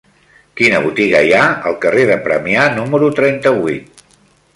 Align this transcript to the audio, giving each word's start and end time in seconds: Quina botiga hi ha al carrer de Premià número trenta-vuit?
Quina 0.59 0.77
botiga 0.85 1.19
hi 1.27 1.35
ha 1.39 1.43
al 1.71 1.77
carrer 1.83 2.05
de 2.13 2.17
Premià 2.23 2.65
número 2.79 3.11
trenta-vuit? 3.21 4.03